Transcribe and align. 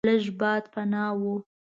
لږ 0.07 0.23
باد 0.39 0.63
پناه 0.73 1.11
و. 1.19 1.21